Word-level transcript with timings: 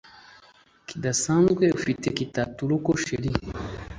kidasanzwe 0.87 1.63
ufite 1.77 2.05
kitaturuko 2.17 2.89
chr 3.03 3.23